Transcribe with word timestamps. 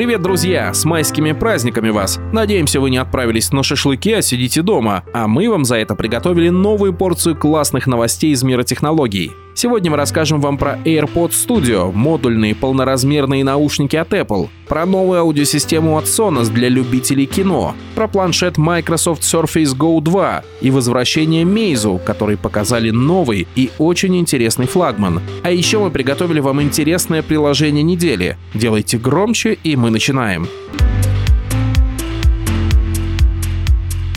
Привет, 0.00 0.22
друзья! 0.22 0.72
С 0.72 0.86
майскими 0.86 1.32
праздниками 1.32 1.90
вас! 1.90 2.18
Надеемся, 2.32 2.80
вы 2.80 2.88
не 2.88 2.96
отправились 2.96 3.52
на 3.52 3.62
шашлыки, 3.62 4.14
а 4.14 4.22
сидите 4.22 4.62
дома. 4.62 5.04
А 5.12 5.28
мы 5.28 5.50
вам 5.50 5.66
за 5.66 5.76
это 5.76 5.94
приготовили 5.94 6.48
новую 6.48 6.94
порцию 6.94 7.36
классных 7.36 7.86
новостей 7.86 8.32
из 8.32 8.42
мира 8.42 8.62
технологий. 8.62 9.32
Сегодня 9.62 9.90
мы 9.90 9.98
расскажем 9.98 10.40
вам 10.40 10.56
про 10.56 10.78
AirPods 10.86 11.32
Studio, 11.32 11.92
модульные 11.92 12.54
полноразмерные 12.54 13.44
наушники 13.44 13.94
от 13.94 14.10
Apple, 14.14 14.48
про 14.66 14.86
новую 14.86 15.20
аудиосистему 15.20 15.98
от 15.98 16.06
Sonos 16.06 16.50
для 16.50 16.70
любителей 16.70 17.26
кино, 17.26 17.74
про 17.94 18.08
планшет 18.08 18.56
Microsoft 18.56 19.22
Surface 19.22 19.76
Go 19.76 20.00
2 20.00 20.44
и 20.62 20.70
возвращение 20.70 21.44
Meizu, 21.44 22.02
который 22.02 22.38
показали 22.38 22.88
новый 22.88 23.46
и 23.54 23.70
очень 23.76 24.16
интересный 24.16 24.66
флагман. 24.66 25.20
А 25.42 25.50
еще 25.50 25.78
мы 25.78 25.90
приготовили 25.90 26.40
вам 26.40 26.62
интересное 26.62 27.20
приложение 27.22 27.82
недели. 27.82 28.38
Делайте 28.54 28.96
громче, 28.96 29.58
и 29.62 29.76
мы 29.76 29.90
начинаем. 29.90 30.48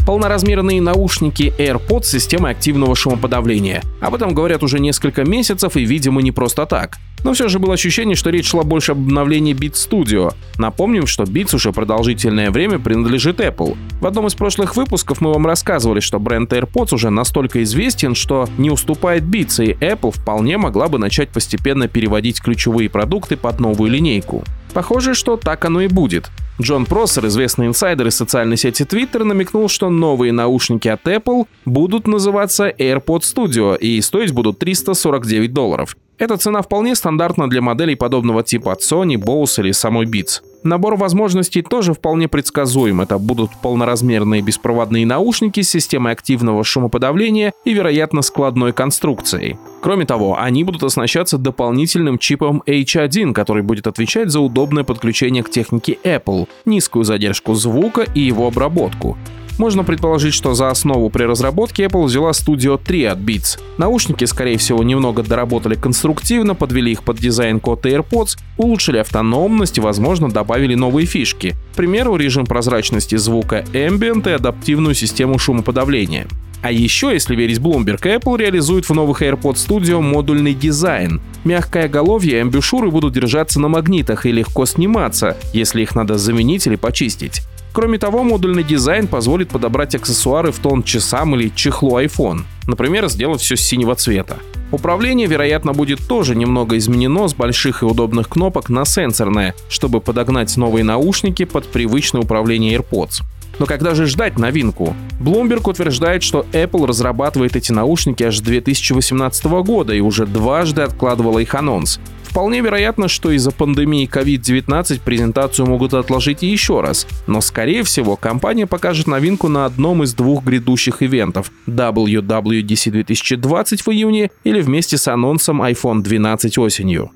Полноразмерные 0.06 0.82
наушники 0.82 1.54
AirPods 1.58 2.04
с 2.04 2.12
системой 2.12 2.52
активного 2.52 2.94
шумоподавления. 2.94 3.82
Об 4.02 4.16
этом 4.16 4.34
говорят 4.34 4.62
уже 4.62 4.80
несколько 4.80 5.24
месяцев 5.24 5.78
и, 5.78 5.86
видимо, 5.86 6.22
не 6.22 6.34
просто 6.34 6.66
так. 6.66 6.98
Но 7.24 7.34
все 7.34 7.48
же 7.48 7.58
было 7.58 7.76
ощущение, 7.76 8.18
что 8.18 8.30
речь 8.30 8.50
шла 8.50 8.64
больше 8.64 8.92
об 8.92 9.00
обновлении 9.00 9.56
Beats 9.56 9.90
Studio. 9.90 10.34
Напомним, 10.58 11.08
что 11.08 11.24
Beats 11.24 11.56
уже 11.56 11.72
продолжительное 11.72 12.52
время 12.52 12.80
принадлежит 12.80 13.40
Apple. 13.40 13.78
В 14.02 14.06
одном 14.06 14.28
из 14.28 14.36
прошлых 14.36 14.76
выпусков 14.76 15.22
мы 15.22 15.32
вам 15.32 15.48
рассказывали, 15.48 16.02
что 16.02 16.20
бренд 16.20 16.52
AirPods 16.52 16.94
уже 16.94 17.10
настолько 17.10 17.64
известен, 17.64 18.14
что 18.14 18.50
не 18.58 18.70
уступает 18.70 19.24
Beats, 19.24 19.64
и 19.64 19.72
Apple 19.72 20.12
вполне 20.12 20.58
могла 20.58 20.90
бы 20.90 21.00
начать 21.00 21.30
постепенно 21.30 21.88
переводить 21.88 22.42
ключевые 22.42 22.90
продукты 22.90 23.38
под 23.38 23.62
новую 23.62 23.90
линейку. 23.90 24.44
Похоже, 24.74 25.14
что 25.14 25.38
так 25.38 25.66
оно 25.66 25.82
и 25.82 25.88
будет. 25.88 26.32
Джон 26.62 26.86
Просер, 26.86 27.28
известный 27.28 27.68
инсайдер 27.68 28.08
из 28.08 28.16
социальной 28.16 28.58
сети 28.58 28.84
Twitter, 28.84 29.24
намекнул, 29.24 29.70
что 29.70 29.90
новые 29.90 30.32
наушники 30.32 30.88
от 30.88 31.08
Apple 31.08 31.48
будут 31.66 32.08
называться 32.08 32.70
AirPods 32.70 33.22
Studio 33.36 33.78
и 33.78 34.02
стоить 34.02 34.32
будут 34.32 34.60
349 34.60 35.54
долларов. 35.54 35.96
Эта 36.24 36.38
цена 36.38 36.62
вполне 36.62 36.96
стандартна 36.96 37.50
для 37.50 37.62
моделей 37.62 37.96
подобного 37.96 38.44
типа 38.44 38.72
от 38.72 38.80
Sony, 38.80 39.16
Bose 39.16 39.60
или 39.60 39.74
самой 39.74 40.06
Beats. 40.06 40.40
Набор 40.64 40.96
возможностей 40.96 41.62
тоже 41.62 41.94
вполне 41.94 42.30
предсказуем. 42.30 43.02
Это 43.02 43.18
будут 43.18 43.52
полноразмерные 43.62 44.42
беспроводные 44.42 45.06
наушники 45.06 45.62
с 45.62 45.70
системой 45.70 46.14
активного 46.14 46.64
шумоподавления 46.64 47.52
и, 47.66 47.74
вероятно, 47.74 48.22
складной 48.22 48.72
конструкцией. 48.72 49.58
Кроме 49.82 50.06
того, 50.06 50.40
они 50.40 50.64
будут 50.64 50.84
оснащаться 50.84 51.38
дополнительным 51.38 52.18
чипом 52.18 52.64
H1, 52.66 53.34
который 53.34 53.62
будет 53.62 53.88
отвечать 53.88 54.30
за 54.30 54.40
удобное 54.40 54.86
подключение 54.86 55.44
к 55.44 55.50
технике 55.50 55.98
Apple, 56.06 56.48
низкую 56.64 57.04
задержку 57.04 57.54
звука 57.54 58.06
и 58.16 58.22
его 58.22 58.48
обработку. 58.48 59.18
Можно 59.58 59.84
предположить, 59.84 60.34
что 60.34 60.54
за 60.54 60.70
основу 60.70 61.10
при 61.10 61.24
разработке 61.24 61.86
Apple 61.86 62.06
взяла 62.06 62.32
Studio 62.32 62.80
3 62.84 63.06
от 63.06 63.20
Beats. 63.20 63.60
Наушники, 63.78 64.26
скорее 64.26 64.58
всего, 64.58 64.84
немного 64.84 65.24
доработали 65.24 65.76
конструктивно, 65.76 66.56
подвели 66.56 66.92
их 66.92 67.04
под 67.04 67.18
дизайн-код 67.18 67.86
AirPods, 67.86 68.38
улучшили 68.58 68.98
автономность 68.98 69.78
и, 69.78 69.82
возможно, 69.82 70.30
добавили 70.30 70.76
новые 70.76 71.06
фишки. 71.06 71.56
К 71.74 71.76
примеру, 71.78 72.16
режим 72.16 72.46
прозрачности 72.46 73.16
звука 73.16 73.64
Ambient 73.74 74.30
и 74.30 74.34
адаптивную 74.34 74.96
систему 74.96 75.38
шумоподавления. 75.38 76.28
А 76.64 76.72
еще, 76.72 77.12
если 77.12 77.36
верить 77.36 77.60
Bloomberg, 77.60 78.02
Apple 78.02 78.38
реализует 78.38 78.88
в 78.88 78.94
новых 78.94 79.22
AirPods 79.22 79.68
Studio 79.68 80.00
модульный 80.00 80.54
дизайн. 80.54 81.22
Мягкое 81.44 81.90
оголовье 81.90 82.38
и 82.38 82.42
амбушюры 82.42 82.90
будут 82.90 83.14
держаться 83.14 83.60
на 83.60 83.68
магнитах 83.68 84.26
и 84.26 84.32
легко 84.32 84.66
сниматься, 84.66 85.36
если 85.52 85.82
их 85.82 85.94
надо 85.94 86.18
заменить 86.18 86.66
или 86.66 86.78
почистить. 86.78 87.42
Кроме 87.74 87.98
того, 87.98 88.24
модульный 88.24 88.64
дизайн 88.64 89.08
позволит 89.08 89.50
подобрать 89.50 89.96
аксессуары 89.96 90.52
в 90.52 90.60
тон 90.60 90.84
часам 90.84 91.36
или 91.36 91.50
чехлу 91.50 92.00
iPhone. 92.00 92.44
Например, 92.68 93.10
сделать 93.10 93.42
все 93.42 93.58
синего 93.58 93.96
цвета. 93.96 94.38
Управление, 94.72 95.28
вероятно, 95.28 95.74
будет 95.74 96.08
тоже 96.08 96.36
немного 96.36 96.78
изменено 96.78 97.28
с 97.28 97.34
больших 97.34 97.82
и 97.82 97.86
удобных 97.86 98.30
кнопок 98.30 98.70
на 98.70 98.86
сенсорное, 98.86 99.56
чтобы 99.70 100.02
подогнать 100.02 100.56
новые 100.56 100.84
наушники 100.84 101.46
под 101.46 101.66
привычное 101.66 102.22
управление 102.22 102.78
AirPods. 102.78 103.24
Но 103.60 103.66
когда 103.66 103.96
же 103.96 104.06
ждать 104.08 104.38
новинку? 104.38 104.96
Bloomberg 105.20 105.70
утверждает, 105.70 106.24
что 106.24 106.46
Apple 106.52 106.86
разрабатывает 106.88 107.56
эти 107.56 107.72
наушники 107.72 108.24
аж 108.24 108.38
с 108.38 108.42
2018 108.42 109.46
года 109.46 109.94
и 109.94 110.00
уже 110.00 110.26
дважды 110.26 110.82
откладывала 110.82 111.40
их 111.40 111.54
анонс. 111.56 112.00
Вполне 112.24 112.62
вероятно, 112.62 113.08
что 113.08 113.30
из-за 113.32 113.52
пандемии 113.52 114.10
COVID-19 114.12 115.02
презентацию 115.06 115.68
могут 115.68 115.94
отложить 115.94 116.42
еще 116.42 116.82
раз, 116.82 117.06
но 117.28 117.42
скорее 117.42 117.84
всего 117.84 118.16
компания 118.16 118.66
покажет 118.66 119.06
новинку 119.06 119.50
на 119.50 119.66
одном 119.66 120.02
из 120.02 120.16
двух 120.16 120.44
грядущих 120.44 121.04
ивентов 121.04 121.52
WWDC 121.68 122.90
2020 122.90 123.82
в 123.86 123.90
июне 123.92 124.32
или 124.44 124.62
вместе 124.62 124.98
с 124.98 125.08
анонсом 125.08 125.62
iPhone 125.62 126.02
12 126.02 126.58
осенью. 126.58 127.12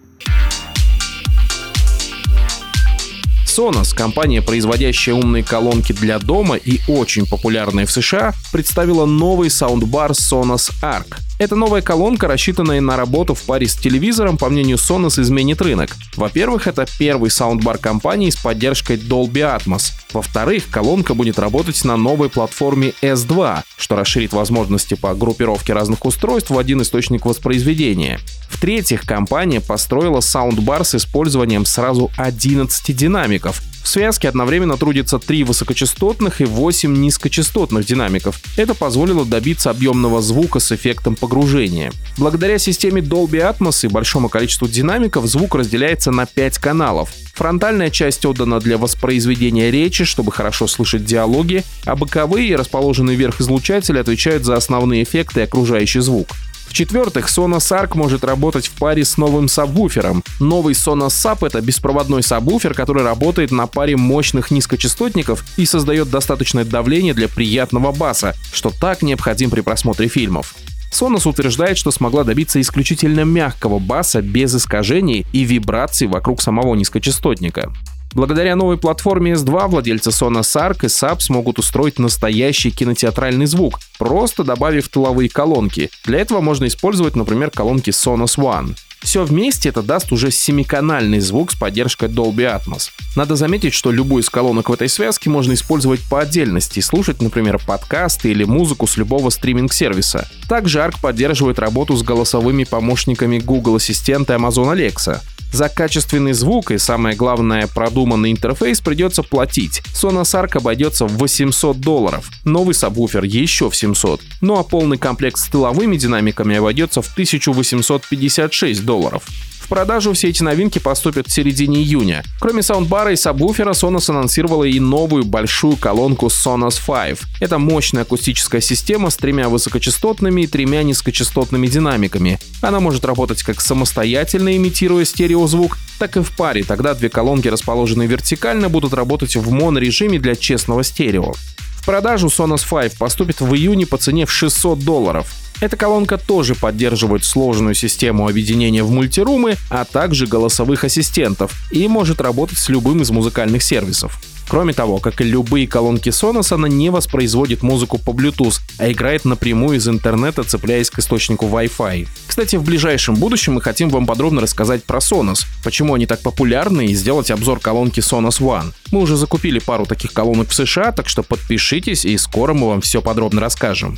Sonos, 3.57 3.95
компания, 3.95 4.43
производящая 4.43 5.15
умные 5.15 5.43
колонки 5.43 5.91
для 5.91 6.19
дома 6.19 6.57
и 6.57 6.79
очень 6.87 7.25
популярная 7.25 7.87
в 7.87 7.91
США, 7.91 8.35
представила 8.51 9.07
новый 9.07 9.49
саундбар 9.49 10.11
Sonos 10.11 10.71
Arc. 10.83 11.17
Эта 11.39 11.55
новая 11.55 11.81
колонка, 11.81 12.27
рассчитанная 12.27 12.81
на 12.81 12.97
работу 12.97 13.33
в 13.33 13.41
паре 13.41 13.67
с 13.67 13.75
телевизором, 13.75 14.37
по 14.37 14.49
мнению 14.49 14.77
Sonos, 14.77 15.19
изменит 15.19 15.59
рынок. 15.59 15.89
Во-первых, 16.15 16.67
это 16.67 16.85
первый 16.99 17.31
саундбар 17.31 17.79
компании 17.79 18.29
с 18.29 18.35
поддержкой 18.35 18.97
Dolby 18.97 19.57
Atmos. 19.57 19.91
Во-вторых, 20.13 20.65
колонка 20.69 21.15
будет 21.15 21.39
работать 21.39 21.83
на 21.83 21.97
новой 21.97 22.29
платформе 22.29 22.93
S2, 23.01 23.61
что 23.77 23.95
расширит 23.95 24.33
возможности 24.33 24.93
по 24.93 25.15
группировке 25.15 25.73
разных 25.73 26.05
устройств 26.05 26.51
в 26.51 26.59
один 26.59 26.83
источник 26.83 27.25
воспроизведения. 27.25 28.19
В-третьих, 28.57 29.03
компания 29.05 29.61
построила 29.61 30.19
саундбар 30.19 30.83
с 30.83 30.95
использованием 30.95 31.63
сразу 31.63 32.09
11 32.17 32.95
динамиков, 32.97 33.61
в 33.87 33.89
связке 33.89 34.27
одновременно 34.27 34.75
трудится 34.75 35.17
три 35.17 35.45
высокочастотных 35.45 36.41
и 36.41 36.43
8 36.43 36.93
низкочастотных 36.93 37.85
динамиков. 37.85 38.37
Это 38.57 38.73
позволило 38.73 39.23
добиться 39.23 39.69
объемного 39.69 40.21
звука 40.21 40.59
с 40.59 40.73
эффектом 40.73 41.15
погружения. 41.15 41.93
Благодаря 42.17 42.57
системе 42.57 43.01
Dolby 43.01 43.49
Atmos 43.49 43.85
и 43.85 43.87
большому 43.87 44.27
количеству 44.27 44.67
динамиков 44.67 45.25
звук 45.25 45.55
разделяется 45.55 46.11
на 46.11 46.25
5 46.25 46.57
каналов. 46.57 47.13
Фронтальная 47.35 47.89
часть 47.89 48.25
отдана 48.25 48.59
для 48.59 48.77
воспроизведения 48.77 49.69
речи, 49.69 50.03
чтобы 50.03 50.33
хорошо 50.33 50.67
слышать 50.67 51.05
диалоги, 51.05 51.63
а 51.85 51.95
боковые, 51.95 52.57
расположенные 52.57 53.15
вверх 53.15 53.39
излучатели, 53.39 53.99
отвечают 53.99 54.43
за 54.43 54.57
основные 54.57 55.03
эффекты 55.03 55.39
и 55.39 55.43
окружающий 55.43 56.01
звук. 56.01 56.27
В-четвертых, 56.67 57.27
Sonos 57.29 57.71
Arc 57.71 57.97
может 57.97 58.23
работать 58.23 58.67
в 58.67 58.71
паре 58.73 59.03
с 59.03 59.17
новым 59.17 59.47
сабвуфером. 59.47 60.23
Новый 60.39 60.73
Sonos 60.73 61.07
Sub— 61.07 61.39
это 61.47 61.61
беспроводной 61.61 62.21
сабвуфер, 62.21 62.73
который 62.73 63.03
работает 63.03 63.51
на 63.51 63.67
паре 63.67 63.95
мощных 63.97 64.51
низкочастотников 64.51 65.43
и 65.57 65.65
создает 65.65 66.09
достаточное 66.09 66.65
давление 66.65 67.13
для 67.13 67.29
приятного 67.29 67.91
баса, 67.91 68.35
что 68.53 68.69
так 68.69 69.01
необходим 69.01 69.49
при 69.49 69.61
просмотре 69.61 70.07
фильмов. 70.07 70.55
Sonos 70.91 71.27
утверждает, 71.27 71.77
что 71.77 71.91
смогла 71.91 72.23
добиться 72.23 72.61
исключительно 72.61 73.21
мягкого 73.21 73.79
баса 73.79 74.21
без 74.21 74.55
искажений 74.55 75.25
и 75.33 75.43
вибраций 75.43 76.07
вокруг 76.07 76.41
самого 76.41 76.75
низкочастотника. 76.75 77.73
Благодаря 78.13 78.55
новой 78.55 78.77
платформе 78.77 79.33
S2 79.33 79.67
владельцы 79.67 80.09
Sonos 80.09 80.55
Arc 80.55 80.79
и 80.83 80.87
SAP 80.87 81.19
смогут 81.19 81.59
устроить 81.59 81.99
настоящий 81.99 82.71
кинотеатральный 82.71 83.45
звук, 83.45 83.79
просто 83.99 84.43
добавив 84.43 84.87
тыловые 84.89 85.29
колонки. 85.29 85.89
Для 86.05 86.19
этого 86.19 86.41
можно 86.41 86.65
использовать, 86.67 87.15
например, 87.15 87.51
колонки 87.51 87.91
Sonos 87.91 88.37
One. 88.37 88.75
Все 89.01 89.23
вместе 89.23 89.69
это 89.69 89.83
даст 89.83 90.11
уже 90.11 90.31
семиканальный 90.31 91.19
звук 91.19 91.51
с 91.51 91.55
поддержкой 91.55 92.09
Dolby 92.09 92.59
Atmos. 92.59 92.89
Надо 93.15 93.35
заметить, 93.35 93.73
что 93.73 93.91
любую 93.91 94.23
из 94.23 94.29
колонок 94.29 94.69
в 94.69 94.73
этой 94.73 94.89
связке 94.89 95.29
можно 95.29 95.53
использовать 95.53 96.01
по 96.09 96.21
отдельности 96.21 96.79
и 96.79 96.81
слушать, 96.81 97.21
например, 97.21 97.59
подкасты 97.65 98.31
или 98.31 98.43
музыку 98.43 98.87
с 98.87 98.97
любого 98.97 99.29
стриминг-сервиса. 99.29 100.27
Также 100.49 100.79
ARC 100.79 100.95
поддерживает 101.01 101.59
работу 101.59 101.95
с 101.95 102.03
голосовыми 102.03 102.63
помощниками 102.63 103.39
Google 103.39 103.75
Ассистента 103.75 104.33
и 104.33 104.37
Amazon 104.37 104.75
Alexa. 104.75 105.21
За 105.51 105.69
качественный 105.69 106.33
звук 106.33 106.71
и, 106.71 106.77
самое 106.77 107.15
главное, 107.15 107.67
продуманный 107.67 108.31
интерфейс 108.31 108.81
придется 108.81 109.23
платить. 109.23 109.81
Sonos 109.93 110.33
Arc 110.33 110.57
обойдется 110.57 111.05
в 111.05 111.17
800 111.17 111.79
долларов, 111.79 112.29
новый 112.43 112.75
сабвуфер 112.75 113.23
еще 113.23 113.69
в 113.69 113.75
700, 113.75 114.21
ну 114.41 114.59
а 114.59 114.63
полный 114.63 114.97
комплект 114.97 115.37
с 115.37 115.47
тыловыми 115.47 115.97
динамиками 115.97 116.57
обойдется 116.57 117.01
в 117.01 117.11
1856 117.11 118.85
долларов. 118.85 119.23
В 119.67 119.69
продажу 119.69 120.13
все 120.13 120.29
эти 120.29 120.43
новинки 120.43 120.79
поступят 120.79 121.27
в 121.27 121.31
середине 121.33 121.81
июня. 121.81 122.23
Кроме 122.39 122.63
саундбара 122.63 123.11
и 123.11 123.17
сабвуфера, 123.17 123.71
Sonos 123.71 124.09
анонсировала 124.09 124.63
и 124.63 124.79
новую 124.79 125.25
большую 125.25 125.75
колонку 125.75 126.27
Sonos 126.27 126.79
5. 126.87 127.19
Это 127.41 127.57
мощная 127.57 128.03
акустическая 128.03 128.61
система 128.61 129.09
с 129.09 129.17
тремя 129.17 129.49
высокочастотными 129.49 130.43
и 130.43 130.47
тремя 130.47 130.83
низкочастотными 130.83 131.67
динамиками. 131.67 132.39
Она 132.61 132.79
может 132.79 133.03
работать 133.03 133.43
как 133.43 133.59
самостоятельно, 133.59 134.55
имитируя 134.55 135.03
стереозвук, 135.03 135.77
так 135.99 136.15
и 136.15 136.21
в 136.21 136.31
паре. 136.37 136.63
Тогда 136.63 136.93
две 136.93 137.09
колонки, 137.09 137.49
расположенные 137.49 138.07
вертикально, 138.07 138.69
будут 138.69 138.93
работать 138.93 139.35
в 139.35 139.51
монорежиме 139.51 140.17
для 140.17 140.37
честного 140.37 140.85
стерео. 140.85 141.33
В 141.75 141.85
продажу 141.85 142.27
Sonos 142.27 142.65
5 142.69 142.97
поступит 142.97 143.41
в 143.41 143.53
июне 143.53 143.85
по 143.85 143.97
цене 143.97 144.25
в 144.25 144.31
600 144.31 144.79
долларов. 144.79 145.35
Эта 145.59 145.75
колонка 145.75 146.17
тоже 146.17 146.53
поддерживает 146.53 147.23
сложную 147.23 147.73
систему 147.73 148.27
объединения 148.27 148.83
в 148.83 148.91
мультирумы, 148.91 149.55
а 149.69 149.85
также 149.85 150.27
голосовых 150.27 150.83
ассистентов 150.83 151.53
и 151.71 151.87
может 151.87 152.21
работать 152.21 152.57
с 152.57 152.69
любым 152.69 153.01
из 153.01 153.09
музыкальных 153.09 153.63
сервисов. 153.63 154.19
Кроме 154.47 154.73
того, 154.73 154.99
как 154.99 155.19
и 155.19 155.25
любые 155.25 155.67
колонки 155.67 156.09
Sonos, 156.09 156.53
она 156.53 156.69
не 156.69 156.89
воспроизводит 156.89 157.63
музыку 157.63 157.97
по 157.97 158.11
Bluetooth, 158.11 158.59
а 158.77 158.89
играет 158.89 159.25
напрямую 159.25 159.77
из 159.77 159.87
интернета, 159.89 160.43
цепляясь 160.43 160.89
к 160.89 160.99
источнику 160.99 161.47
Wi-Fi. 161.47 162.07
Кстати, 162.27 162.55
в 162.55 162.63
ближайшем 162.63 163.15
будущем 163.15 163.53
мы 163.53 163.61
хотим 163.61 163.89
вам 163.89 164.05
подробно 164.05 164.39
рассказать 164.39 164.85
про 164.85 164.99
Sonos, 164.99 165.45
почему 165.63 165.95
они 165.95 166.05
так 166.05 166.21
популярны 166.21 166.85
и 166.85 166.95
сделать 166.95 167.29
обзор 167.29 167.59
колонки 167.59 167.99
Sonos 167.99 168.39
One. 168.39 168.71
Мы 168.91 169.01
уже 169.01 169.17
закупили 169.17 169.59
пару 169.59 169.85
таких 169.85 170.13
колонок 170.13 170.49
в 170.49 170.53
США, 170.53 170.93
так 170.93 171.09
что 171.09 171.23
подпишитесь 171.23 172.05
и 172.05 172.17
скоро 172.17 172.53
мы 172.53 172.69
вам 172.69 172.81
все 172.81 173.01
подробно 173.01 173.41
расскажем. 173.41 173.97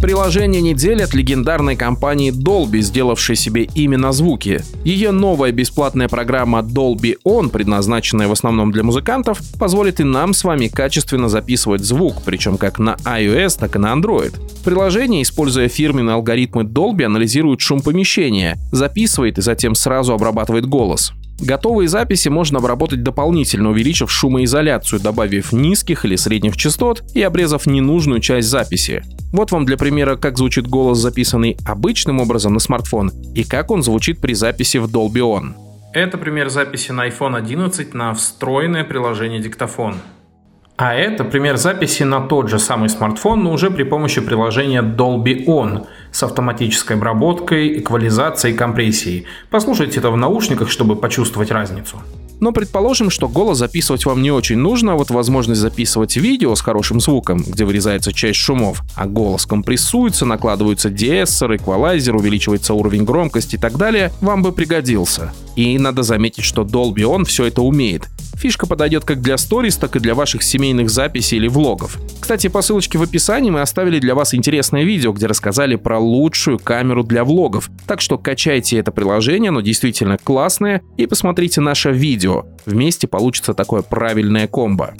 Приложение 0.00 0.62
недели 0.62 1.02
от 1.02 1.12
легендарной 1.12 1.74
компании 1.74 2.32
Dolby, 2.32 2.80
сделавшей 2.82 3.34
себе 3.34 3.64
имя 3.74 3.98
на 3.98 4.12
звуки. 4.12 4.62
Ее 4.84 5.10
новая 5.10 5.50
бесплатная 5.50 6.06
программа 6.06 6.60
Dolby 6.60 7.16
On, 7.26 7.48
предназначенная 7.48 8.28
в 8.28 8.32
основном 8.32 8.70
для 8.70 8.84
музыкантов, 8.84 9.40
позволит 9.58 9.98
и 9.98 10.04
нам 10.04 10.34
с 10.34 10.44
вами 10.44 10.68
качественно 10.68 11.28
записывать 11.28 11.82
звук, 11.82 12.22
причем 12.24 12.58
как 12.58 12.78
на 12.78 12.96
iOS, 13.04 13.58
так 13.58 13.74
и 13.74 13.80
на 13.80 13.92
Android. 13.92 14.38
Приложение, 14.64 15.22
используя 15.22 15.68
фирменные 15.68 16.14
алгоритмы 16.14 16.62
Dolby, 16.62 17.02
анализирует 17.02 17.60
шум 17.60 17.80
помещения, 17.80 18.56
записывает 18.70 19.38
и 19.38 19.42
затем 19.42 19.74
сразу 19.74 20.12
обрабатывает 20.12 20.66
голос. 20.66 21.12
Готовые 21.40 21.88
записи 21.88 22.28
можно 22.28 22.58
обработать 22.58 23.02
дополнительно, 23.02 23.70
увеличив 23.70 24.10
шумоизоляцию, 24.10 25.00
добавив 25.00 25.52
низких 25.52 26.04
или 26.04 26.16
средних 26.16 26.56
частот 26.56 27.02
и 27.14 27.22
обрезав 27.22 27.66
ненужную 27.66 28.20
часть 28.20 28.48
записи. 28.48 29.02
Вот 29.32 29.52
вам 29.52 29.64
для 29.64 29.76
примера, 29.76 30.16
как 30.16 30.36
звучит 30.36 30.66
голос, 30.66 30.98
записанный 30.98 31.56
обычным 31.64 32.20
образом 32.20 32.54
на 32.54 32.60
смартфон, 32.60 33.12
и 33.34 33.44
как 33.44 33.70
он 33.70 33.82
звучит 33.82 34.20
при 34.20 34.32
записи 34.32 34.78
в 34.78 34.86
Dolby 34.86 35.20
On. 35.20 35.52
Это 35.92 36.18
пример 36.18 36.50
записи 36.50 36.92
на 36.92 37.08
iPhone 37.08 37.36
11 37.36 37.94
на 37.94 38.14
встроенное 38.14 38.84
приложение 38.84 39.40
диктофон. 39.40 39.94
А 40.80 40.94
это 40.94 41.24
пример 41.24 41.56
записи 41.56 42.04
на 42.04 42.20
тот 42.20 42.48
же 42.48 42.60
самый 42.60 42.88
смартфон, 42.88 43.42
но 43.42 43.52
уже 43.52 43.68
при 43.68 43.82
помощи 43.82 44.20
приложения 44.20 44.80
Dolby 44.80 45.44
On 45.44 45.86
с 46.12 46.22
автоматической 46.22 46.96
обработкой, 46.96 47.80
эквализацией 47.80 48.54
и 48.54 48.56
компрессией. 48.56 49.26
Послушайте 49.50 49.98
это 49.98 50.12
в 50.12 50.16
наушниках, 50.16 50.70
чтобы 50.70 50.94
почувствовать 50.94 51.50
разницу. 51.50 52.00
Но 52.38 52.52
предположим, 52.52 53.10
что 53.10 53.28
голос 53.28 53.58
записывать 53.58 54.06
вам 54.06 54.22
не 54.22 54.30
очень 54.30 54.58
нужно, 54.58 54.92
а 54.92 54.94
вот 54.94 55.10
возможность 55.10 55.60
записывать 55.60 56.16
видео 56.16 56.54
с 56.54 56.60
хорошим 56.60 57.00
звуком, 57.00 57.42
где 57.44 57.64
вырезается 57.64 58.12
часть 58.12 58.38
шумов, 58.38 58.82
а 58.94 59.06
голос 59.06 59.46
компрессуется, 59.46 60.26
накладываются 60.26 60.90
деэссор, 60.90 61.56
эквалайзер, 61.56 62.14
увеличивается 62.14 62.74
уровень 62.74 63.02
громкости 63.02 63.56
и 63.56 63.58
так 63.58 63.76
далее, 63.76 64.12
вам 64.20 64.44
бы 64.44 64.52
пригодился. 64.52 65.32
И 65.56 65.76
надо 65.76 66.04
заметить, 66.04 66.44
что 66.44 66.62
Dolby 66.62 67.02
On 67.02 67.24
все 67.24 67.46
это 67.46 67.62
умеет. 67.62 68.08
Фишка 68.38 68.68
подойдет 68.68 69.04
как 69.04 69.20
для 69.20 69.36
сторис, 69.36 69.76
так 69.76 69.96
и 69.96 69.98
для 69.98 70.14
ваших 70.14 70.44
семейных 70.44 70.90
записей 70.90 71.38
или 71.38 71.48
влогов. 71.48 71.98
Кстати, 72.20 72.46
по 72.46 72.62
ссылочке 72.62 72.96
в 72.96 73.02
описании 73.02 73.50
мы 73.50 73.62
оставили 73.62 73.98
для 73.98 74.14
вас 74.14 74.32
интересное 74.32 74.84
видео, 74.84 75.12
где 75.12 75.26
рассказали 75.26 75.74
про 75.74 75.98
лучшую 75.98 76.60
камеру 76.60 77.02
для 77.02 77.24
влогов. 77.24 77.68
Так 77.88 78.00
что 78.00 78.16
качайте 78.16 78.78
это 78.78 78.92
приложение, 78.92 79.48
оно 79.48 79.60
действительно 79.60 80.18
классное, 80.18 80.82
и 80.96 81.06
посмотрите 81.06 81.60
наше 81.60 81.90
видео. 81.90 82.46
Вместе 82.64 83.08
получится 83.08 83.54
такое 83.54 83.82
правильное 83.82 84.46
комбо. 84.46 84.94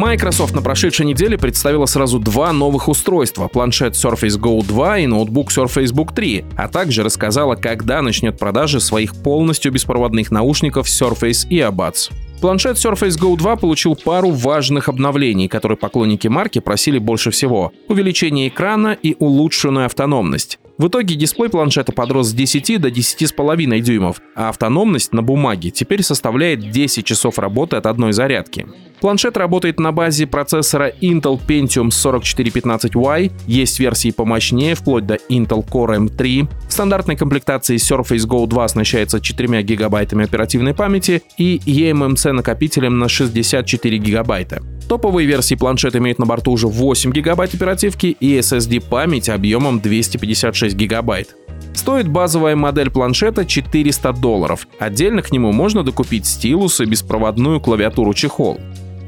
Microsoft 0.00 0.54
на 0.54 0.62
прошедшей 0.62 1.04
неделе 1.04 1.36
представила 1.36 1.84
сразу 1.84 2.18
два 2.18 2.54
новых 2.54 2.88
устройства– 2.88 3.48
планшет 3.52 3.92
Surface 3.92 4.40
Go 4.40 4.66
2 4.66 5.00
и 5.00 5.06
ноутбук 5.06 5.50
Surface 5.50 5.92
Book 5.92 6.14
3, 6.14 6.46
а 6.56 6.68
также 6.68 7.02
рассказала, 7.02 7.54
когда 7.54 8.00
начнет 8.00 8.38
продажи 8.38 8.80
своих 8.80 9.14
полностью 9.14 9.72
беспроводных 9.72 10.30
наушников 10.30 10.86
Surface 10.86 11.46
и 11.50 11.58
Earbuds. 11.58 12.10
Планшет 12.40 12.78
Surface 12.78 13.20
Go 13.20 13.36
2 13.36 13.56
получил 13.56 13.94
пару 13.94 14.30
важных 14.30 14.88
обновлений, 14.88 15.48
которые 15.48 15.76
поклонники 15.76 16.28
марки 16.28 16.60
просили 16.60 16.96
больше 16.96 17.30
всего. 17.30 17.70
Увеличение 17.86 18.48
экрана 18.48 18.96
и 19.02 19.14
улучшенную 19.18 19.84
автономность. 19.84 20.58
В 20.78 20.88
итоге 20.88 21.14
дисплей 21.14 21.50
планшета 21.50 21.92
подрос 21.92 22.28
с 22.28 22.32
10 22.32 22.80
до 22.80 22.88
10,5 22.88 23.80
дюймов, 23.80 24.22
а 24.34 24.48
автономность 24.48 25.12
на 25.12 25.22
бумаге 25.22 25.68
теперь 25.68 26.02
составляет 26.02 26.70
10 26.70 27.04
часов 27.04 27.38
работы 27.38 27.76
от 27.76 27.84
одной 27.84 28.14
зарядки. 28.14 28.66
Планшет 29.00 29.36
работает 29.36 29.80
на 29.80 29.92
базе 29.92 30.26
процессора 30.26 30.90
Intel 31.00 31.40
Pentium 31.46 31.88
4415Y, 31.88 33.32
есть 33.46 33.80
версии 33.80 34.10
помощнее, 34.10 34.74
вплоть 34.74 35.06
до 35.06 35.14
Intel 35.14 35.66
Core 35.66 36.06
M3. 36.06 36.48
В 36.68 36.72
стандартной 36.72 37.16
комплектации 37.16 37.76
Surface 37.76 38.28
Go 38.28 38.46
2 38.46 38.64
оснащается 38.64 39.20
4 39.20 39.62
гигабайтами 39.62 40.24
оперативной 40.24 40.74
памяти 40.74 41.22
и 41.38 41.60
eMMC 41.64 42.32
накопителем 42.32 42.98
на 42.98 43.08
64 43.08 43.98
гигабайта. 43.98 44.62
Топовые 44.88 45.26
версии 45.26 45.54
планшета 45.54 45.98
имеют 45.98 46.18
на 46.18 46.26
борту 46.26 46.52
уже 46.52 46.66
8 46.66 47.12
гигабайт 47.12 47.54
оперативки 47.54 48.06
и 48.18 48.38
SSD 48.38 48.82
память 48.86 49.28
объемом 49.28 49.80
256 49.80 50.76
гигабайт. 50.76 51.36
Стоит 51.74 52.08
базовая 52.08 52.56
модель 52.56 52.90
планшета 52.90 53.46
400 53.46 54.12
долларов. 54.14 54.66
Отдельно 54.78 55.22
к 55.22 55.30
нему 55.30 55.52
можно 55.52 55.82
докупить 55.84 56.26
стилус 56.26 56.80
и 56.80 56.84
беспроводную 56.84 57.60
клавиатуру-чехол. 57.60 58.60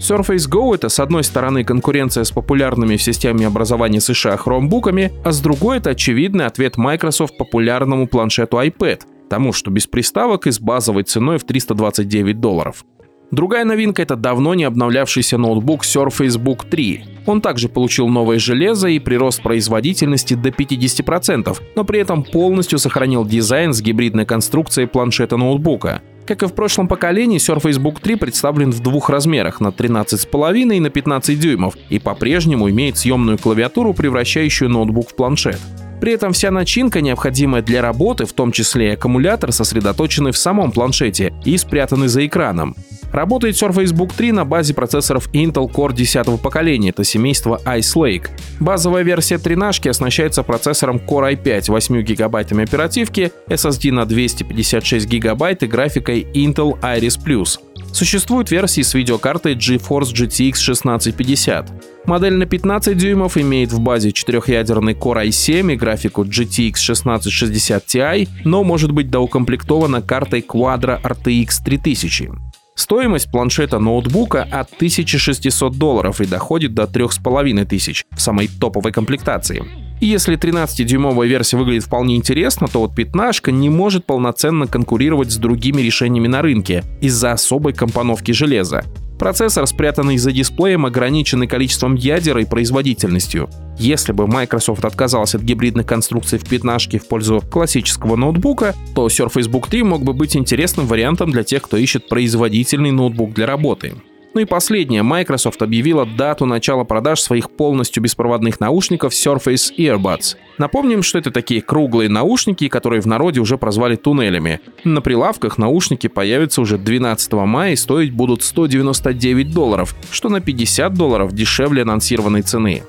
Surface 0.03 0.51
Go— 0.51 0.75
это, 0.75 0.89
с 0.89 0.99
одной 0.99 1.23
стороны, 1.23 1.63
конкуренция 1.63 2.25
с 2.25 2.33
популярными 2.33 2.97
в 2.97 3.03
системе 3.03 3.47
образования 3.47 4.01
США 4.01 4.37
хромбуками, 4.37 5.13
а 5.25 5.31
с 5.31 5.41
другой— 5.41 5.77
это 5.79 5.91
очевидный 5.91 6.47
ответ 6.47 6.77
Microsoft 6.77 7.37
популярному 7.39 8.09
планшету 8.09 8.57
iPad, 8.57 9.03
тому, 9.31 9.53
что 9.53 9.71
без 9.71 9.87
приставок 9.87 10.49
и 10.49 10.51
с 10.51 10.59
базовой 10.59 11.05
ценой 11.05 11.39
в 11.39 11.45
329 11.45 12.41
долларов. 12.41 12.85
Другая 13.31 13.65
новинка— 13.65 14.03
это 14.03 14.17
давно 14.17 14.55
не 14.55 14.65
обновлявшийся 14.65 15.39
ноутбук 15.39 15.85
Surface 15.85 16.37
Book 16.37 16.69
3. 16.69 17.05
Он 17.27 17.41
также 17.41 17.69
получил 17.69 18.09
новое 18.09 18.41
железо 18.41 18.89
и 18.89 18.99
прирост 18.99 19.41
производительности 19.41 20.35
до 20.35 20.49
50%, 20.49 21.57
но 21.77 21.85
при 21.85 22.01
этом 22.01 22.25
полностью 22.25 22.81
сохранил 22.81 23.25
дизайн 23.25 23.73
с 23.73 23.81
гибридной 23.81 24.27
конструкцией 24.27 24.89
планшета 24.89 25.37
ноутбука. 25.37 26.03
Как 26.27 26.43
и 26.43 26.47
в 26.47 26.55
прошлом 26.55 26.87
поколении, 26.87 27.39
Surface 27.39 27.81
Book 27.81 28.01
3 28.01 28.17
представлен 28.17 28.71
в 28.71 28.81
двух 28.81 29.11
размерах 29.11 29.61
на 29.61 29.69
13,5 29.69 30.77
и 30.77 30.81
на 30.81 30.91
15 30.91 31.39
дюймов 31.39 31.75
и 31.91 31.99
по-прежнему 31.99 32.71
имеет 32.71 32.97
съемную 32.97 33.39
клавиатуру, 33.39 33.93
превращающую 33.93 34.71
ноутбук 34.71 35.11
в 35.11 35.17
планшет. 35.17 35.59
При 36.03 36.15
этом 36.15 36.33
вся 36.33 36.51
начинка, 36.51 37.01
необходимая 37.01 37.63
для 37.63 37.81
работы, 37.81 38.27
в 38.27 38.33
том 38.33 38.51
числе 38.51 38.89
и 38.89 38.95
аккумулятор, 38.95 39.53
сосредоточены 39.53 40.33
в 40.33 40.37
самом 40.37 40.73
планшете 40.73 41.33
и 41.45 41.57
спрятаны 41.57 42.09
за 42.09 42.27
экраном. 42.27 42.75
Работает 43.13 43.55
Surface 43.55 43.95
Book 43.95 44.13
3 44.17 44.33
на 44.33 44.45
базе 44.45 44.75
процессоров 44.75 45.29
Intel 45.33 45.71
Core 45.71 45.95
10 45.95 46.41
поколения, 46.41 46.89
это 46.89 47.05
семейство 47.05 47.61
Ice 47.67 47.95
Lake. 47.95 48.31
Базовая 48.59 49.05
версия 49.05 49.39
тринашки 49.39 49.87
оснащается 49.87 50.43
процессором 50.43 50.97
Core 50.97 51.37
i5 51.37 51.71
8 51.71 52.03
гигабайтами 52.03 52.65
оперативки, 52.65 53.31
SSD 53.49 53.93
на 53.93 54.05
256 54.05 55.07
гигабайт 55.07 55.63
и 55.63 55.69
графикой 55.69 56.27
Intel 56.35 56.81
Iris 56.81 57.17
Plus. 57.25 57.61
Существуют 57.93 58.51
версии 58.51 58.81
с 58.81 58.95
видеокартой 58.95 59.55
GeForce 59.55 60.15
GTX 60.15 60.53
1650. 60.53 62.07
Модель 62.07 62.35
на 62.35 62.47
15 62.47 62.97
дюймов 62.97 63.37
имеет 63.37 63.71
в 63.71 63.81
базе 63.81 64.13
четырехъядерный 64.13 64.95
Core 64.95 65.29
i7 65.29 65.75
и 65.75 65.77
графику 65.77 66.25
GTX 66.25 66.73
1660 66.73 67.85
Ti, 67.87 68.29
но 68.45 68.65
может 68.65 68.93
быть 68.93 69.11
доукомплектована 69.11 70.01
картой 70.01 70.41
Quadro 70.41 71.01
RTX 71.03 71.63
3000. 71.65 72.31
Стоимость 72.75 73.31
планшета 73.31 73.79
ноутбука 73.79 74.43
от 74.43 74.73
1600 74.73 75.77
долларов 75.77 76.21
и 76.21 76.27
доходит 76.27 76.73
до 76.73 76.87
3500 76.87 78.07
в 78.17 78.21
самой 78.21 78.49
топовой 78.49 78.93
комплектации. 78.93 79.82
И 80.03 80.07
если 80.07 80.37
13-дюймовая 80.37 81.29
версия 81.29 81.57
выглядит 81.57 81.85
вполне 81.85 82.17
интересно, 82.17 82.67
то 82.67 82.81
вот 82.81 82.93
пятнашка 82.93 83.53
не 83.53 83.71
может 83.71 84.05
полноценно 84.05 84.67
конкурировать 84.67 85.31
с 85.31 85.37
другими 85.37 85.81
решениями 85.81 86.27
на 86.27 86.43
рынке 86.43 86.83
из-за 87.01 87.31
особой 87.31 87.73
компоновки 87.73 88.33
железа. 88.33 88.83
Процессор, 89.17 89.65
спрятанный 89.69 90.19
за 90.19 90.33
дисплеем, 90.33 90.87
ограниченный 90.87 91.47
количеством 91.47 91.95
ядер 91.95 92.37
и 92.39 92.45
производительностью. 92.45 93.49
Если 93.79 94.11
бы 94.11 94.27
Microsoft 94.27 94.85
отказалась 94.85 95.37
от 95.37 95.43
гибридных 95.43 95.87
конструкций 95.87 96.41
в 96.41 96.49
пятнашке 96.49 96.99
в 96.99 97.07
пользу 97.07 97.41
классического 97.41 98.17
ноутбука, 98.17 98.75
то 98.97 99.07
Surface 99.07 99.49
Book 99.49 99.71
3 99.71 99.85
мог 99.85 100.03
бы 100.03 100.15
быть 100.15 100.37
интересным 100.37 100.89
вариантом 100.89 101.31
для 101.31 101.45
тех, 101.45 101.63
кто 101.63 101.77
ищет 101.77 102.09
производительный 102.09 102.91
ноутбук 102.91 103.35
для 103.35 103.47
работы. 103.47 103.95
Ну 104.35 104.41
и 104.41 104.45
последнее. 104.45 105.03
Microsoft 105.03 105.61
объявила 105.61 106.07
дату 106.07 106.47
начала 106.47 106.85
продаж 106.85 107.21
своих 107.21 107.51
полностью 107.51 108.03
беспроводных 108.03 108.61
наушников 108.61 109.13
Surface 109.13 109.75
Earbuds. 109.77 110.37
Напомним, 110.59 111.03
что 111.03 111.19
это 111.19 111.31
такие 111.31 111.61
круглые 111.61 112.09
наушники, 112.09 112.69
которые 112.69 113.03
в 113.03 113.07
народе 113.07 113.41
уже 113.41 113.59
прозвали 113.59 113.97
туннелями. 113.97 114.61
На 114.85 115.03
прилавках 115.03 115.59
наушники 115.59 116.07
появятся 116.07 116.63
уже 116.63 116.79
12 116.79 117.33
мая 117.33 117.73
и 117.73 117.77
стоить 117.77 118.13
будут 118.13 118.43
199 118.43 119.53
долларов, 119.53 119.95
что 120.11 120.29
на 120.29 120.41
50 120.41 120.95
долларов 120.95 121.33
дешевле 121.33 121.83
анонсированной 121.83 122.43
цены. 122.43 122.83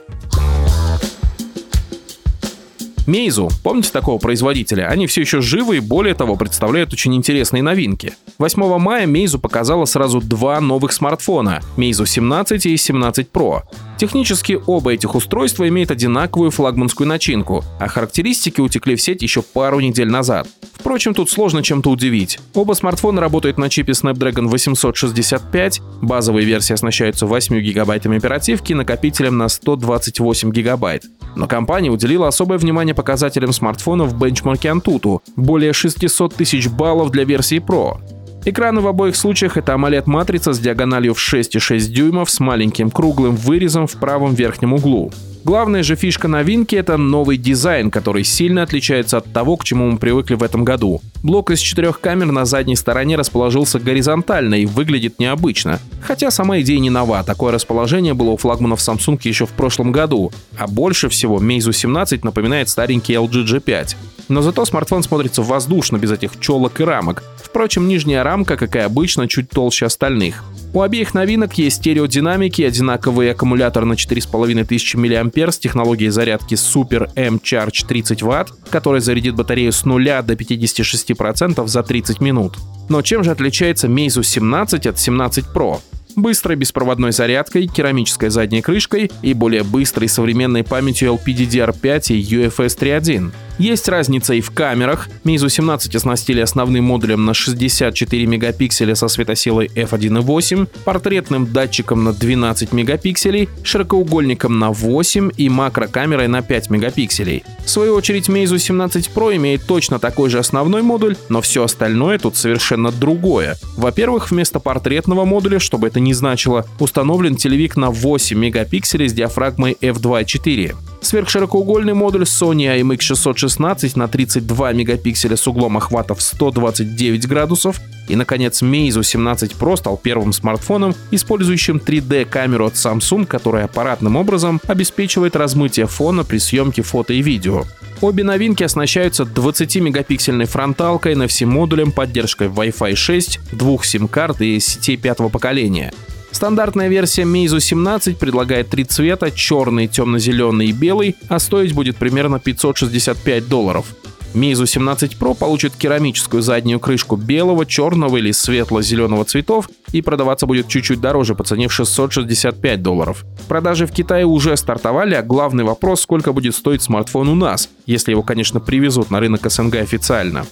Мейзу, 3.05 3.49
помните 3.63 3.91
такого 3.91 4.17
производителя? 4.17 4.87
Они 4.87 5.07
все 5.07 5.21
еще 5.21 5.41
живы 5.41 5.77
и 5.77 5.81
более 5.81 6.13
того 6.13 6.37
представляют 6.37 6.93
очень 6.93 7.13
интересные 7.15 7.61
новинки. 7.61 8.13
8 8.37 8.77
мая 8.77 9.05
Meizu 9.05 9.39
показала 9.39 9.83
сразу 9.83 10.21
два 10.21 10.61
новых 10.61 10.93
смартфона– 10.93 11.61
Meizu 11.77 12.05
17 12.05 12.65
и 12.65 12.77
17 12.77 13.27
Pro. 13.29 13.63
Технически 14.03 14.59
оба 14.67 14.91
этих 14.91 15.15
устройства 15.15 15.65
имеют 15.69 15.89
одинаковую 15.89 16.51
флагманскую 16.51 17.07
начинку, 17.07 17.63
а 17.79 17.87
характеристики 17.87 18.59
утекли 18.59 18.97
в 18.97 19.01
сеть 19.01 19.21
еще 19.21 19.41
пару 19.41 19.79
недель 19.79 20.09
назад. 20.09 20.45
Впрочем, 20.73 21.13
тут 21.13 21.29
сложно 21.29 21.63
чем-то 21.63 21.89
удивить. 21.89 22.37
Оба 22.53 22.73
смартфона 22.73 23.21
работают 23.21 23.57
на 23.57 23.69
чипе 23.69 23.93
Snapdragon 23.93 24.47
865, 24.47 25.79
базовые 26.01 26.45
версии 26.45 26.73
оснащаются 26.73 27.25
8 27.25 27.57
гигабайтами 27.61 28.17
оперативки 28.17 28.73
и 28.73 28.75
накопителем 28.75 29.37
на 29.37 29.47
128 29.47 30.51
гигабайт. 30.51 31.05
Но 31.37 31.47
компания 31.47 31.89
уделила 31.89 32.27
особое 32.27 32.57
внимание 32.57 32.93
показателям 32.93 33.53
смартфонов 33.53 34.09
в 34.09 34.19
бенчмарке 34.19 34.67
Antutu– 34.67 35.21
более 35.37 35.71
600 35.71 36.35
тысяч 36.35 36.67
баллов 36.67 37.09
для 37.11 37.23
версии 37.23 37.59
Pro. 37.65 38.01
Экраны 38.45 38.81
в 38.81 38.87
обоих 38.87 39.15
случаях 39.15 39.55
это 39.55 39.71
AMOLED-матрица 39.71 40.51
с 40.51 40.59
диагональю 40.59 41.13
в 41.13 41.17
6,6 41.17 41.79
дюймов 41.87 42.29
с 42.29 42.41
маленьким 42.41 42.91
круглым 42.91 43.37
вырезом 43.37 43.87
в 43.87 43.93
правом 43.93 44.33
верхнем 44.33 44.73
углу. 44.73 45.13
Главная 45.45 45.83
же 45.83 45.95
фишка 45.95 46.27
новинки— 46.27 46.75
это 46.77 46.97
новый 46.97 47.37
дизайн, 47.37 47.89
который 47.89 48.25
сильно 48.25 48.63
отличается 48.63 49.17
от 49.17 49.31
того, 49.31 49.55
к 49.55 49.63
чему 49.63 49.91
мы 49.91 49.97
привыкли 49.97 50.35
в 50.35 50.43
этом 50.43 50.65
году. 50.65 51.01
Блок 51.21 51.51
из 51.51 51.59
четырех 51.59 52.01
камер 52.01 52.31
на 52.31 52.43
задней 52.45 52.75
стороне 52.75 53.15
расположился 53.15 53.79
горизонтально 53.79 54.55
и 54.55 54.65
выглядит 54.65 55.19
необычно. 55.19 55.79
Хотя 56.01 56.29
сама 56.31 56.59
идея 56.61 56.79
не 56.79 56.89
нова, 56.89 57.23
такое 57.23 57.53
расположение 57.53 58.13
было 58.13 58.31
у 58.31 58.37
флагманов 58.37 58.79
Samsung 58.79 59.19
еще 59.23 59.45
в 59.45 59.51
прошлом 59.51 59.91
году. 59.93 60.31
А 60.57 60.67
больше 60.67 61.07
всего 61.07 61.41
Meizu 61.41 61.73
17 61.73 62.23
напоминает 62.25 62.67
старенький 62.69 63.13
LG 63.13 63.45
G5. 63.45 63.95
Но 64.29 64.41
зато 64.41 64.63
смартфон 64.63 65.03
смотрится 65.03 65.41
воздушно, 65.41 65.97
без 65.97 66.11
этих 66.11 66.39
челок 66.39 66.79
и 66.79 66.83
рамок. 66.83 67.23
Впрочем, 67.53 67.87
нижняя 67.87 68.23
рамка, 68.23 68.57
как 68.57 68.75
и 68.75 68.79
обычно, 68.79 69.27
чуть 69.27 69.47
толще 69.47 69.85
остальных. 69.85 70.43
У 70.73 70.81
обеих 70.81 71.13
новинок 71.13 71.53
есть 71.53 71.75
стереодинамики, 71.75 72.63
одинаковый 72.63 73.29
аккумулятор 73.29 73.85
на 73.85 73.95
4500 73.95 74.95
мА 74.95 75.51
с 75.51 75.59
технологией 75.59 76.09
зарядки 76.09 76.55
Super 76.55 77.11
M 77.15 77.35
Charge 77.35 77.85
30 77.87 78.23
Вт, 78.23 78.53
который 78.71 79.01
зарядит 79.01 79.35
батарею 79.35 79.71
с 79.71 79.85
0 79.85 80.03
до 80.23 80.33
56% 80.33 81.67
за 81.67 81.83
30 81.83 82.21
минут. 82.21 82.57
Но 82.89 83.03
чем 83.03 83.23
же 83.23 83.29
отличается 83.29 83.87
Meizu 83.87 84.23
17 84.23 84.87
от 84.87 84.97
17 84.97 85.45
Pro? 85.53 85.79
быстрой 86.15 86.55
беспроводной 86.55 87.11
зарядкой, 87.11 87.67
керамической 87.67 88.29
задней 88.29 88.61
крышкой 88.61 89.11
и 89.21 89.33
более 89.33 89.63
быстрой 89.63 90.07
современной 90.07 90.63
памятью 90.63 91.13
LPDDR5 91.13 92.13
и 92.13 92.35
UFS 92.35 92.77
3.1. 92.79 93.31
Есть 93.59 93.87
разница 93.87 94.33
и 94.33 94.41
в 94.41 94.51
камерах. 94.51 95.09
Meizu 95.23 95.49
17 95.49 95.95
оснастили 95.95 96.41
основным 96.41 96.85
модулем 96.85 97.25
на 97.25 97.33
64 97.33 98.25
мегапикселя 98.25 98.95
со 98.95 99.07
светосилой 99.07 99.67
f1.8, 99.67 100.67
портретным 100.83 101.51
датчиком 101.51 102.03
на 102.03 102.13
12 102.13 102.73
мегапикселей, 102.73 103.49
широкоугольником 103.63 104.57
на 104.57 104.71
8 104.71 105.31
и 105.37 105.49
макрокамерой 105.49 106.27
на 106.27 106.41
5 106.41 106.69
мегапикселей. 106.71 107.43
В 107.63 107.69
свою 107.69 107.95
очередь 107.95 108.27
Meizu 108.27 108.57
17 108.57 109.11
Pro 109.13 109.35
имеет 109.35 109.65
точно 109.65 109.99
такой 109.99 110.29
же 110.29 110.39
основной 110.39 110.81
модуль, 110.81 111.15
но 111.29 111.41
все 111.41 111.63
остальное 111.63 112.17
тут 112.17 112.35
совершенно 112.35 112.91
другое. 112.91 113.57
Во-первых, 113.77 114.31
вместо 114.31 114.59
портретного 114.59 115.25
модуля, 115.25 115.59
чтобы 115.59 115.87
это 115.87 115.99
не 115.99 116.13
значило, 116.13 116.65
установлен 116.79 117.35
телевик 117.35 117.77
на 117.77 117.91
8 117.91 118.37
мегапикселей 118.37 119.07
с 119.07 119.13
диафрагмой 119.13 119.77
f2.4. 119.79 120.75
Сверхширокоугольный 121.03 121.93
модуль 121.93 122.23
Sony 122.23 122.79
IMX616 122.79 123.91
на 123.95 124.07
32 124.07 124.71
мегапикселя 124.73 125.35
с 125.35 125.45
углом 125.47 125.75
охвата 125.77 126.15
в 126.15 126.21
129 126.21 127.27
градусов. 127.27 127.81
И, 128.07 128.15
наконец, 128.15 128.61
Meizu 128.61 129.03
17 129.03 129.51
Pro 129.51 129.75
стал 129.75 129.97
первым 129.97 130.31
смартфоном, 130.31 130.95
использующим 131.11 131.77
3D-камеру 131.77 132.67
от 132.67 132.73
Samsung, 132.73 133.25
которая 133.25 133.65
аппаратным 133.65 134.15
образом 134.15 134.61
обеспечивает 134.65 135.35
размытие 135.35 135.87
фона 135.87 136.23
при 136.23 136.37
съемке 136.37 136.81
фото 136.81 137.13
и 137.13 137.21
видео. 137.21 137.63
Обе 138.01 138.23
новинки 138.23 138.63
оснащаются 138.63 139.23
20-мегапиксельной 139.23 140.45
фронталкой, 140.45 141.13
NFC-модулем, 141.13 141.91
поддержкой 141.91 142.47
Wi-Fi 142.47 142.95
6, 142.95 143.39
двух 143.51 143.85
сим-карт 143.85 144.41
и 144.41 144.59
сетей 144.59 144.97
пятого 144.97 145.29
поколения. 145.29 145.93
Стандартная 146.33 146.89
версия 146.89 147.23
Meizu 147.23 147.59
17 147.59 148.17
предлагает 148.17 148.69
три 148.69 148.83
цвета— 148.83 149.31
черный, 149.35 149.87
темно-зеленый 149.87 150.67
и 150.67 150.71
белый, 150.73 151.15
а 151.29 151.39
стоить 151.39 151.73
будет 151.73 151.95
примерно 151.95 152.39
565 152.39 153.47
долларов. 153.47 153.85
Meizu 154.33 154.65
17 154.65 155.15
Pro 155.19 155.35
получит 155.35 155.75
керамическую 155.75 156.41
заднюю 156.41 156.79
крышку 156.79 157.15
белого, 157.15 157.67
черного 157.67 158.17
или 158.17 158.31
светло-зеленого 158.31 159.25
цветов 159.25 159.69
и 159.91 160.01
продаваться 160.01 160.47
будет 160.47 160.67
чуть-чуть 160.67 160.99
дороже 160.99 161.35
по 161.35 161.43
цене 161.43 161.67
в 161.67 161.73
665 161.73 162.81
долларов. 162.81 163.25
Продажи 163.47 163.85
в 163.85 163.91
Китае 163.91 164.25
уже 164.25 164.57
стартовали, 164.57 165.13
а 165.13 165.21
главный 165.21 165.63
вопрос, 165.63 166.01
сколько 166.01 166.33
будет 166.33 166.55
стоить 166.55 166.81
смартфон 166.81 167.29
у 167.29 167.35
нас, 167.35 167.69
если 167.85 168.11
его, 168.11 168.23
конечно, 168.23 168.59
привезут 168.59 169.11
на 169.11 169.19
рынок 169.19 169.49
СНГ 169.49 169.75
официально. 169.75 170.45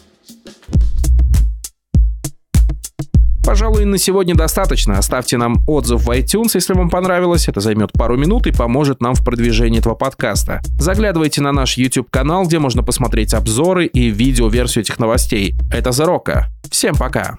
пожалуй, 3.52 3.84
на 3.84 3.98
сегодня 3.98 4.34
достаточно. 4.34 4.98
Оставьте 4.98 5.36
нам 5.36 5.62
отзыв 5.68 6.04
в 6.04 6.10
iTunes, 6.10 6.52
если 6.54 6.74
вам 6.74 6.90
понравилось. 6.90 7.50
Это 7.50 7.60
займет 7.60 7.92
пару 7.92 8.16
минут 8.16 8.48
и 8.48 8.54
поможет 8.54 9.02
нам 9.02 9.14
в 9.14 9.26
продвижении 9.26 9.80
этого 9.80 9.94
подкаста. 9.94 10.62
Заглядывайте 10.80 11.42
на 11.42 11.52
наш 11.52 11.76
YouTube-канал, 11.76 12.46
где 12.46 12.60
можно 12.60 12.82
посмотреть 12.82 13.34
обзоры 13.34 13.88
и 13.88 14.10
видео 14.10 14.48
версию 14.48 14.86
этих 14.86 15.00
новостей. 15.00 15.54
Это 15.70 15.92
Зарока. 15.92 16.48
Всем 16.70 16.96
пока! 16.96 17.36